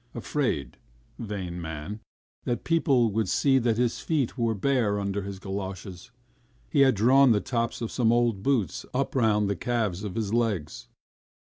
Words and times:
Afraid, 0.15 0.77
vain 1.19 1.61
man, 1.61 1.99
that 2.45 2.63
people 2.63 3.11
would 3.11 3.29
see 3.29 3.59
that 3.59 3.77
his 3.77 3.99
feet 3.99 4.35
were 4.35 4.55
bare 4.55 4.99
under 4.99 5.21
his 5.21 5.37
goloshes, 5.37 6.09
he 6.71 6.79
had 6.79 6.95
drawn 6.95 7.33
the 7.33 7.39
tops 7.39 7.81
of 7.81 7.91
some 7.91 8.11
old 8.11 8.41
boots 8.41 8.83
up 8.95 9.13
round 9.13 9.47
the 9.47 9.55
calves 9.55 10.03
of 10.03 10.15
his 10.15 10.33
legs. 10.33 10.87